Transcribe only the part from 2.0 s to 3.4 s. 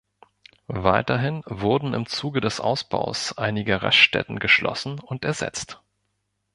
Zuge des Ausbaus